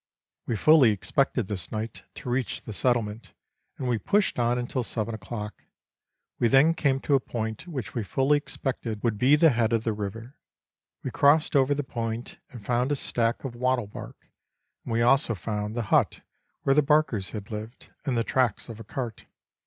We 0.47 0.55
fully 0.55 0.89
expected 0.89 1.45
this 1.47 1.71
night 1.71 2.05
to 2.15 2.29
reach 2.31 2.63
the 2.63 2.73
settlement, 2.73 3.33
and 3.77 3.87
we 3.87 3.99
pushed 3.99 4.39
on 4.39 4.57
until 4.57 4.81
seven 4.81 5.13
o'clock; 5.13 5.63
we 6.39 6.47
then 6.47 6.73
came 6.73 6.99
to 7.01 7.13
a 7.13 7.19
point 7.19 7.67
which 7.67 7.93
we 7.93 8.01
fully 8.03 8.35
expected 8.39 9.03
would 9.03 9.19
be 9.19 9.35
the 9.35 9.51
head 9.51 9.73
of 9.73 9.83
the 9.83 9.93
river. 9.93 10.35
We 11.03 11.11
crossed 11.11 11.55
over 11.55 11.75
the 11.75 11.83
point 11.83 12.39
and 12.49 12.65
found 12.65 12.91
a 12.91 12.95
stack 12.95 13.43
of 13.43 13.55
wattle 13.55 13.85
bark, 13.85 14.31
and 14.83 14.91
we 14.93 15.03
also 15.03 15.35
found 15.35 15.75
the 15.75 15.83
hut 15.93 16.21
where 16.63 16.73
the 16.73 16.81
barkers 16.81 17.29
had 17.29 17.51
lived, 17.51 17.91
and 18.03 18.17
the 18.17 18.23
tracks 18.23 18.69
of 18.69 18.79
a 18.79 18.83
cart. 18.83 19.27